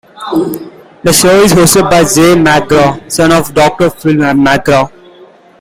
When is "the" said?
1.03-1.13